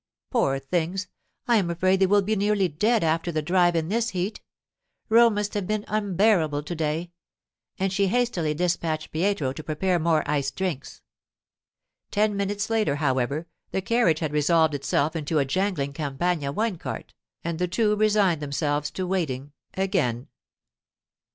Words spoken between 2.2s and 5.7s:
be nearly dead after the drive in this heat. Rome must have